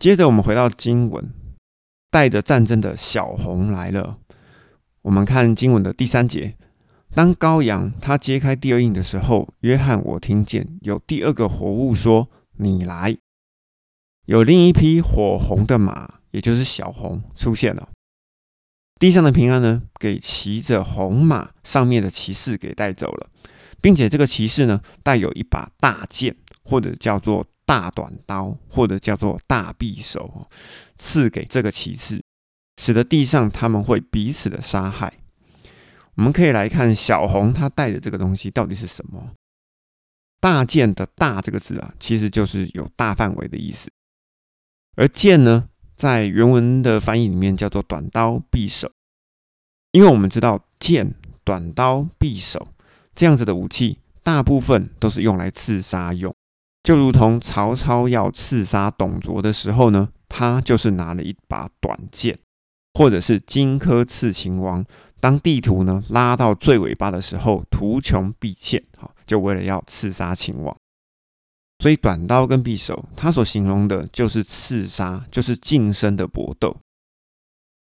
[0.00, 1.30] 接着我们回到经文，
[2.10, 4.16] 带着战争的小红来了。
[5.02, 6.56] 我们看经文的第三节，
[7.14, 13.18] 当羔羊他揭开第二印的时候，约翰我听见有第二个活物说：“你来。”
[14.24, 17.90] 有另一匹火红的马，也就是小红出现了。
[18.98, 23.28] 地上的平安呢，给骑着红马上面的骑士给带走了，
[23.82, 30.48] 并且这个骑士呢，带有一把大剑，或者叫做大短刀，或者叫做大匕首，
[30.98, 32.20] 赐给这个骑士，
[32.82, 35.20] 使得地上他们会彼此的杀害。
[36.16, 39.34] 我们可以来看小红他带的这个东西到底是什么？
[40.40, 43.88] 大剑的“大”这个字啊，其实就是有大范围的意思，
[44.96, 45.68] 而剑呢？
[45.94, 48.90] 在原文的翻译里面叫做短刀匕首，
[49.92, 51.14] 因为我们知道剑、
[51.44, 52.66] 短刀、匕首
[53.14, 56.34] 这样子的武器，大部分都是用来刺杀用。
[56.82, 62.38] 就如同曹操要刺杀董卓的时候呢，他就是拿了一把短剑，
[62.94, 64.84] 或者是荆轲刺秦王，
[65.20, 70.74] 当地图呢拉到最尾巴的时候，图穷匕见，好，就为了要刺杀秦王。
[71.80, 76.76] 所以短刀跟匕首，它所形容的就是刺杀，就是近身的搏斗。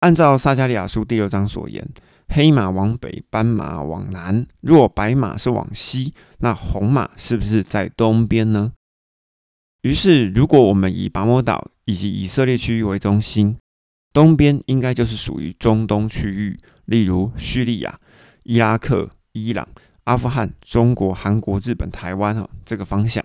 [0.00, 1.88] 按照撒加利亚书第六章所言，
[2.28, 4.46] 黑马往北，斑马往南。
[4.60, 8.72] 若白马是往西，那红马是不是在东边呢？
[9.82, 13.56] 于是，如果我们以拔摩岛以及以色列区域为中心，
[14.12, 18.00] 东边应该就是属于中东区域，例如叙利亚、
[18.42, 19.68] 伊拉克、伊朗、
[20.04, 23.24] 阿富汗、中国、韩国、日本、台湾哈这个方向。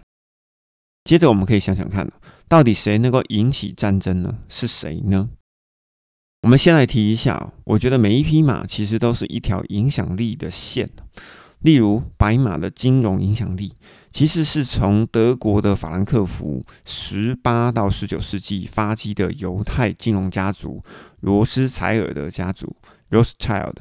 [1.03, 2.07] 接着我们可以想想看，
[2.47, 4.38] 到底谁能够引起战争呢？
[4.47, 5.29] 是谁呢？
[6.43, 10.89] 我们先来提一下，我觉得每一匹马其实都是一条影响力的线。
[11.59, 13.73] 例如白马的金融影响力，
[14.14, 20.83] 其实是从德国的法兰克福十八到十九世纪发迹的犹太金融家族
[21.22, 22.75] 罗斯柴尔德家族
[23.09, 23.73] （Rothschild）。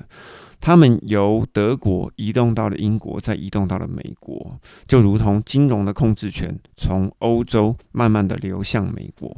[0.59, 9.37] 他们由德国移动到了英国，再移动到了美国，就如同金融的控制权从欧洲慢慢的流向美国。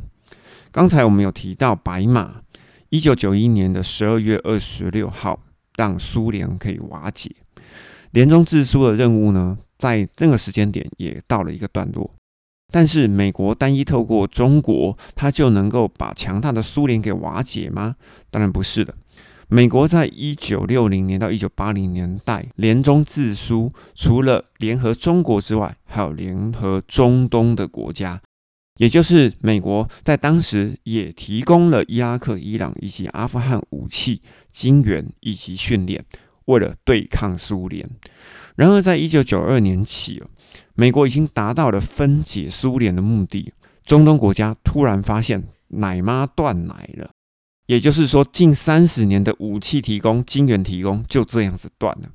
[0.71, 2.43] 刚才我们有提到白马，
[2.91, 5.41] 一九九一年的十二月二十六号
[5.77, 7.35] 让苏联可以瓦解，
[8.13, 12.11] 联中制苏的任务呢，在这个时间点也到了一个段落。
[12.73, 17.97] 但是美国单一透过中国，它就能够把强大的苏联给瓦解吗？
[18.31, 18.95] 当然不是的。
[19.49, 28.19] 美国在一九六零年到一九八零年代联中自苏，除了联合中国之外，还有联合中东的国家，
[28.79, 36.03] 也就是美国在当时也提供了伊拉克、伊朗以及阿富汗武器、金援以及训练，
[36.47, 37.89] 为了对抗苏联。
[38.57, 40.23] 然而，在一九九二年起，
[40.75, 43.53] 美国已经达到了分解苏联的目的，
[43.85, 47.11] 中东国家突然发现奶妈断奶了。
[47.67, 52.09] 也就是说，近三十年的武器提供、金援提供就这样子断了，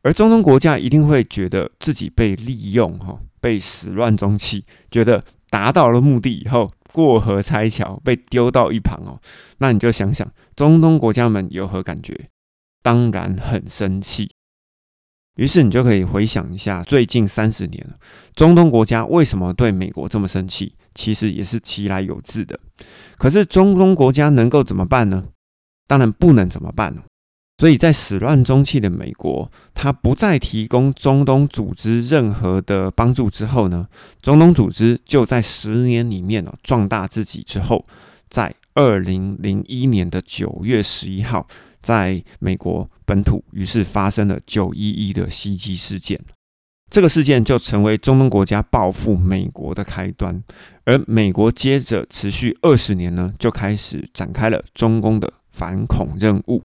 [0.00, 9.20] 而中东国家一定会觉得自己被利用，哈，被始乱终弃，觉得达到了目的以后，过河拆桥，被丢到一旁哦。
[9.58, 10.26] 那你就想想，
[10.56, 12.30] 中东国家们有何感觉？
[12.82, 14.30] 当然很生气。
[15.36, 17.86] 于是你就可以回想一下，最近三十年，
[18.34, 20.74] 中东国家为什么对美国这么生气？
[20.94, 22.60] 其实也是其来有自的。
[23.16, 25.24] 可是中东国家能够怎么办呢？
[25.86, 27.02] 当然不能怎么办了。
[27.58, 33.86] 所以在始乱终弃的美国，他不再提供中东组织任何的帮助之后呢，
[34.20, 37.86] 中东组织就在十年里面呢壮大自己之后，
[38.28, 41.46] 在二零零一年的九月十一号，
[41.82, 46.18] 在美国本土于是发生了九一一的袭击事件。
[46.90, 50.42] 这个事件就成为中东国家报复美国的开端，
[50.84, 56.62] 而美国接着持续二十年呢，就开始展开了中攻的反恐任务。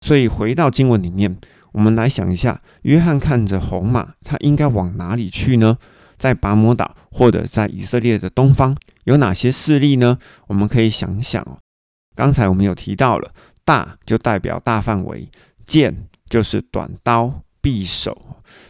[0.00, 1.36] 所以回到经文里面，
[1.72, 5.76] 我们来想一下，约翰看着红马，他应该往哪里去呢？
[6.16, 10.18] 在拔摩岛或者在以色列的东方有哪些势力呢？
[10.46, 11.58] 我们可以想想哦。
[12.16, 13.32] 刚才我们有提到了，
[13.68, 15.28] 大就代表大范围，
[15.66, 17.42] 剑就是短刀。
[17.60, 18.16] 匕首，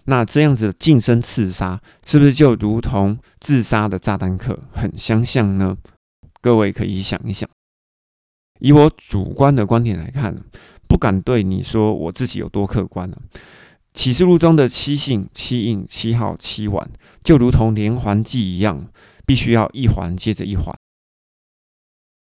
[0.06, 5.76] 那这样子近身刺杀，是不是就如同自杀的炸弹客很相像呢？
[6.40, 7.48] 各位可以想一想。
[8.60, 10.34] 以我主观的观点来看，
[10.88, 13.18] 不敢对你说我自己有多客观了。
[13.92, 16.90] 启示录中的七信、七印、七号、七碗，
[17.22, 18.88] 就如同连环计一样，
[19.26, 20.74] 必须要一环接着一环。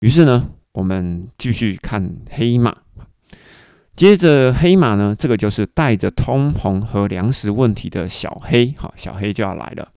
[0.01, 2.74] 于是呢，我们继续看黑马。
[3.98, 9.90] 接着黑马呢，这个就是带着通膨和粮食问题的小黑，好，小黑就要来了。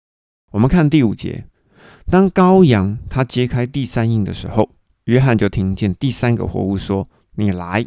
[0.53, 1.45] 我们看第五节，
[2.11, 4.71] 当羔羊他揭开第三印的时候，
[5.05, 7.07] 约翰就听见第三个活物说
[7.37, 7.87] ：“你来。”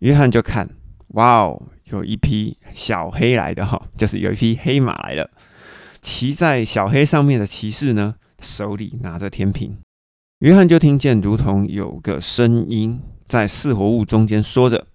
[0.00, 0.70] 约翰就看，
[1.08, 5.30] 哇哦，有一匹小黑来的哈，就是有一匹黑马来了。
[6.00, 9.76] 骑在小黑上面的骑士呢，手里拿着天平。
[10.40, 12.98] 约翰就听见，如同有个声音
[13.28, 14.86] 在四活物中间说着：“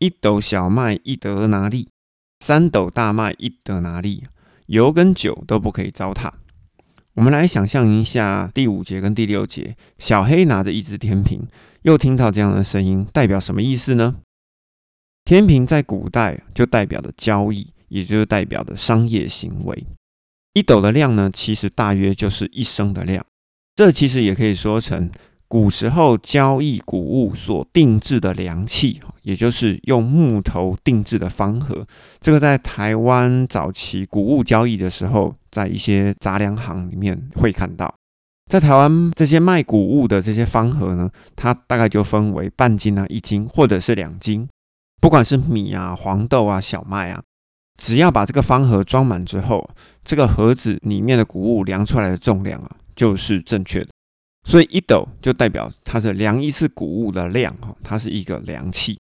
[0.00, 1.86] 一斗小麦一德拿利，
[2.42, 4.24] 三斗大麦一德拿利，
[4.68, 6.32] 油跟酒都不可以糟蹋。”
[7.12, 11.46] 我们来想象一下第五节跟第六节，小黑拿着一只天平，
[11.82, 14.16] 又听到这样的声音，代表什么意思呢？
[15.26, 19.84] 天平在古代就代表的交易，也就是代表的商业行为。
[20.54, 23.26] 一斗的量呢，其实大约就是一升的量。
[23.80, 25.10] 这其实也可以说成
[25.48, 31.82] 古时候交易谷物所定制的量器，也就是用木头定制的方盒。
[32.20, 37.94] 这个在台湾早期谷物交易的时候，在一些杂粮行里面会看到。
[38.50, 44.46] 在台湾这些卖谷物的这些方盒呢，它大概就分为半斤啊、一斤或者是两斤。
[45.00, 47.22] 不管是米啊、黄豆啊、小麦啊，
[47.80, 49.70] 只要把这个方盒装满之后，
[50.04, 52.76] 这个盒子里面的谷物量出来的重量啊。
[53.00, 53.88] 就是正确的，
[54.44, 58.98] 所以一斗就代表它是量一次谷物的量哈，它是一个量器。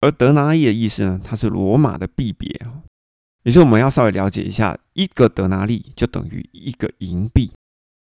[0.00, 2.82] 而德纳利的意思呢，它是罗马的币别哈，
[3.44, 7.50] 也是我们要稍微了解一下，一个德纳利就等于一个银币，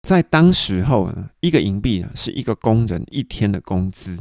[0.03, 4.19] 在当时候呢，一个银币呢是一个工人一天的工资。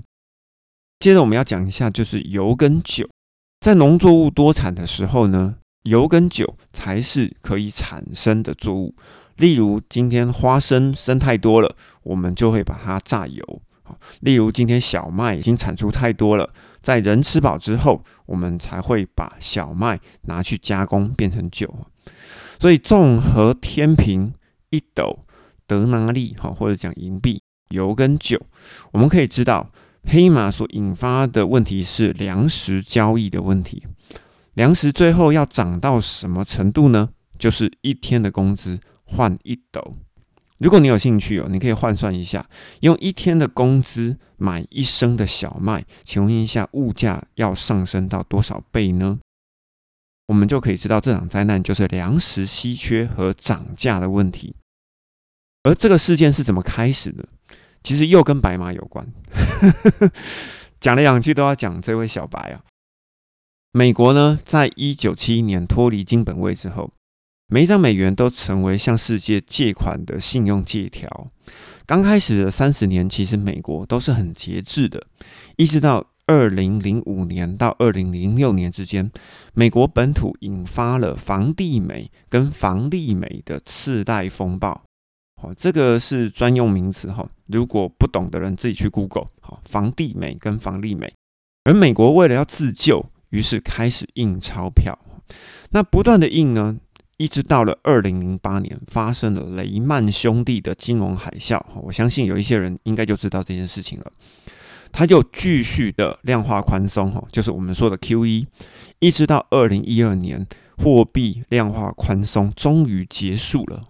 [1.00, 3.10] 接着我们要讲一下，就是油跟酒，
[3.62, 8.94] 在农作物多产的时候呢，油跟酒才是可以产生的作物。
[9.38, 13.62] 例如，今天花生生太多了，我们就会把它榨油。
[14.20, 16.50] 例如，今天小麦已经产出太多了，
[16.82, 21.74] 在人吃饱之后，我们才会把小麦拿去加工变成酒。
[22.60, 24.34] 所以，综合天平、
[24.72, 25.20] 一斗、
[25.66, 28.42] 德纳利，哈，或者讲银币、油跟酒，
[28.92, 29.70] 我们可以知道，
[30.04, 33.86] 黑马所引发的问题是粮食交易的问题。
[34.56, 37.10] 粮食最后要涨到什么程度呢？
[37.38, 38.80] 就是一天的工资。
[39.08, 39.94] 换一斗，
[40.60, 42.48] 如果你有兴趣哦，你可以换算一下，
[42.82, 49.20] 用一天的工资买一升的小麦，请问一下，物价要上升到多少倍呢？
[50.28, 54.56] 我们就可以知道这场灾难就是粮食稀缺和涨价的问题。
[55.64, 57.28] 而这个事件是怎么开始的？
[57.82, 59.08] 其实又跟白马有关，
[60.82, 62.62] 讲了两句都要讲这位小白啊。
[63.72, 66.92] 美国呢，在一九七一年脱离金本位之后。
[67.50, 71.32] 每一张美元都成为向世界借款的信用借条。
[71.86, 75.08] 刚开始的三十年，其实美国都是很节制的，
[75.56, 79.10] 一直到二零零五年到二零零六年之间，
[79.54, 84.84] 美国本土引发了房地美跟房利美的次贷风暴。
[85.42, 89.28] 好，这个是专用名词哈，如果不懂的人自己去 Google。
[89.40, 91.14] 好，房地美跟房利美，
[91.64, 95.00] 而美国为了要自救，于是开始印钞票。
[95.72, 96.78] 那不断的印呢？
[97.18, 101.60] 一直到了二零零八年，发生了雷曼兄弟的金融海啸。
[101.82, 104.12] 我相信有一些人应该就知道这件事情了。
[104.92, 108.48] 他就继续的量化宽松，哈，就是我们说的 Q E，
[109.00, 110.48] 一直到二零一二年，
[110.78, 113.84] 货币量化宽松终于结束了。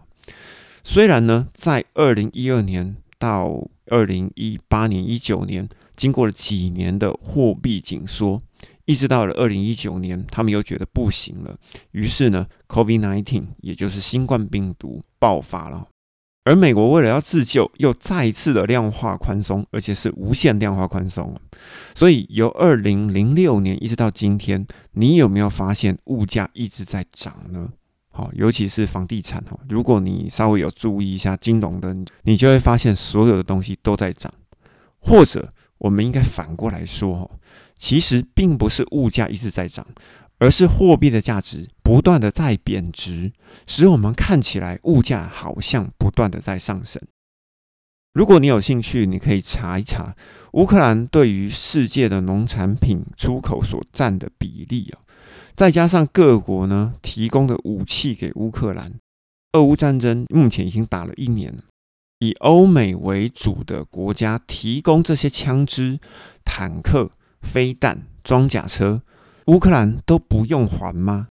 [0.83, 8.41] 虽然呢，在二零一二年到二零一八年、一九年，经过了几年的货币紧缩。
[8.87, 11.55] 一直到了二零一九年，他们又觉得不行了，
[11.91, 15.87] 于是呢，COVID-19，也就是新冠病毒爆发了。
[16.45, 21.37] 而美国为了要自救，又再一次的量化宽松，而且是无限量化宽松。
[21.93, 27.69] 所以由二零零六年一直到今天，你有没有发现物价一直在涨呢？
[28.09, 34.33] 好，尤其是房地产哈，如果你稍微有注意一下金融的，你就会发现所有的东西都在涨，
[34.99, 37.29] 或者我们应该反过来说
[37.77, 39.85] 其实并不是物价一直在涨，
[40.39, 43.31] 而是货币的价值不断的在贬值，
[43.65, 47.01] 使我们看起来物价好像不断的在上升。
[48.13, 50.15] 如果你有兴趣，你可以查一查
[50.53, 54.99] 乌克兰对于世界的农产品出口所占的比例啊，
[55.55, 58.93] 再加上各国呢提供的武器给乌克兰，
[59.53, 61.55] 俄乌战争目前已经打了一年，
[62.17, 65.99] 以欧美为主的国家提供这些枪支、
[66.43, 67.11] 坦克。
[67.41, 69.01] 飞弹、装甲车，
[69.45, 71.27] 乌克兰都不用还吗？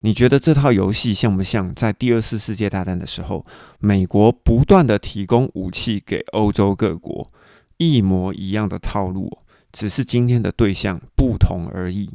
[0.00, 3.44] 你觉得这套游戏像不像在第二次世界大战的时候，
[3.80, 7.32] 美国不断的提供武器给欧洲各国，
[7.78, 9.38] 一模一样的套路，
[9.72, 12.10] 只是今天的对象不同而已。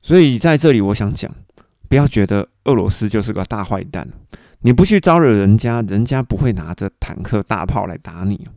[0.00, 1.30] 所以在这里，我想讲，
[1.88, 4.08] 不要觉得俄罗斯就是个大坏蛋，
[4.60, 8.48] 你不去招惹人家，人家不会拿着坦克大炮来打你。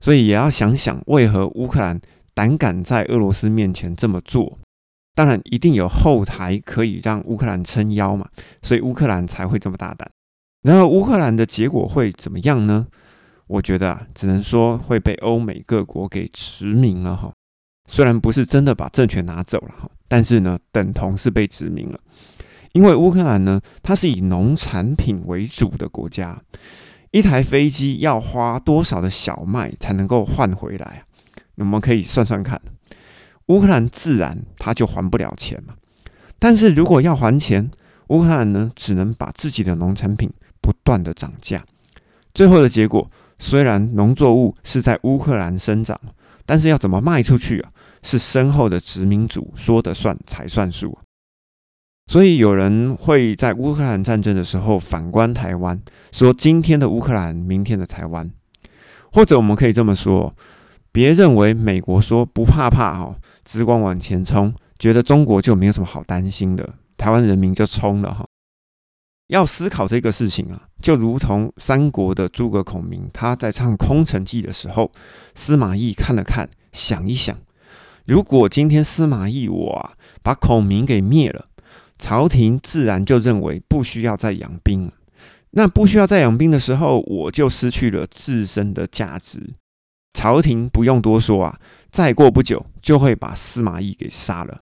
[0.00, 2.00] 所以也要想想，为何乌克兰
[2.34, 4.58] 胆敢在俄罗斯面前这么做？
[5.14, 8.28] 当然，一定有后台可以让乌克兰撑腰嘛，
[8.62, 10.10] 所以乌克兰才会这么大胆。
[10.62, 12.86] 然后乌克兰的结果会怎么样呢？
[13.46, 17.30] 我觉得啊，只能说会被欧美各国给殖民了哈。
[17.90, 22.00] 虽然不是真的把政权拿走了哈，但是呢，等同是被殖民了。
[22.72, 26.40] 因为乌克兰呢，它是以农产品为主的国家，
[27.10, 31.11] 一台飞机要花多少的小麦才能够换回来啊？
[31.56, 32.60] 我们可以算算看。
[33.46, 35.74] 乌克兰自然他就还不了钱嘛。
[36.38, 37.70] 但是如果要还钱，
[38.08, 40.30] 乌克兰呢，只能把自己的农产品
[40.60, 41.64] 不断的涨价。
[42.34, 46.00] 最后的结果，虽然农作物是在乌克兰生长，
[46.46, 47.70] 但是要怎么卖出去啊？
[48.02, 50.98] 是身后的殖民主说的算才算数。
[52.08, 55.80] 所以有人会在乌克兰战争的时候反观台湾，
[56.10, 58.28] 说今天的乌克兰，明天的台湾。
[59.12, 60.34] 或者我们可以这么说：
[60.92, 63.16] 别认为美国说不怕怕哈。
[63.44, 68.24] 只管往前冲，觉得中国就没有什么好担心的，台湾人民就冲了哈。
[69.28, 74.92] 要思考这个事情啊，就如同三国的诸葛孔明，他在唱《空城计》的时候，
[75.34, 77.36] 司马懿看了看，想一想，
[78.04, 81.46] 如果今天司马懿我啊把孔明给灭了，
[81.98, 84.92] 朝廷自然就认为不需要再养兵了。
[85.52, 89.54] 那不需要再养兵的时候，我就失去了自身的价值。
[90.12, 94.60] 朝廷不用多说啊，再过不久就会把司马懿给杀了。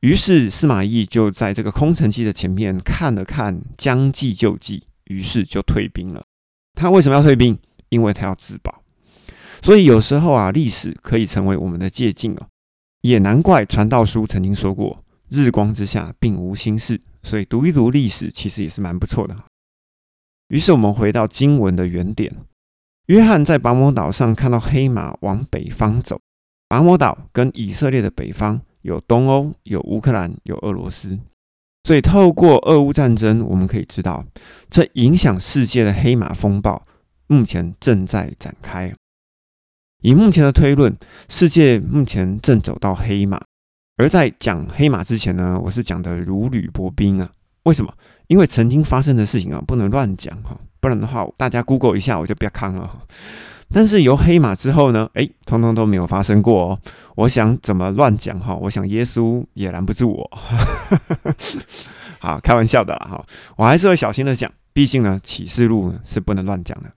[0.00, 6.22] 于是司马懿就在这个空城计的前面看了看，将计就计，于是就退兵了。
[6.74, 7.58] 他为什么要退兵？
[7.88, 8.82] 因为他要自保。
[9.60, 12.46] 所以有时候啊，历史可以成为我们的借鉴哦。
[13.00, 19.36] 也难怪传道书曾经说过：“日光之下并无新事。”所以读一读历史，其实也是蛮不错的。
[20.48, 22.32] 于是我们回到经文的原点。
[23.08, 26.20] 约翰在拔摩岛上看到黑马往北方走。
[26.68, 31.18] 拔摩岛跟以色列的北方有东欧、有乌克兰、有俄罗斯，
[31.84, 34.22] 所以透过俄乌战争，我们可以知道，
[34.68, 36.86] 这影响世界的黑马风暴
[37.26, 38.92] 目前正在展开。
[40.02, 40.94] 以目前的推论，
[41.30, 43.40] 世界目前正走到黑马。
[43.96, 47.32] 而在讲黑马之前呢，我是讲的如履薄冰啊。
[47.62, 47.92] 为什么？
[48.26, 50.60] 因为曾经发生的事情啊，不能乱讲哈。
[50.80, 52.90] 不然的话，大家 Google 一下，我就不要看了。
[53.70, 56.78] 但是由黑马之后呢，哎，通通都没有发生过哦。
[57.16, 58.54] 我想怎么乱讲哈？
[58.54, 60.38] 我想耶稣也拦不住我。
[62.18, 63.24] 好，开玩笑的啦哈。
[63.56, 66.90] 我还是会小心的讲，毕竟呢，启示录是不能乱讲的。